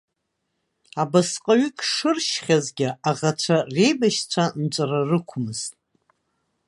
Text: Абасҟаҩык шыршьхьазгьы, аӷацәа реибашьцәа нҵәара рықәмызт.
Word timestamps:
Абасҟаҩык 1.01 1.77
шыршьхьазгьы, 1.91 2.89
аӷацәа 3.09 3.57
реибашьцәа 3.73 4.43
нҵәара 4.63 4.99
рықәмызт. 5.09 5.71